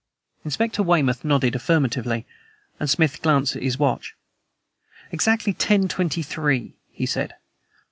[0.43, 2.25] Inspector Weymouth nodded affirmatively,
[2.79, 4.15] and Smith glanced at his watch.
[5.11, 7.35] "Exactly ten twenty three," he said.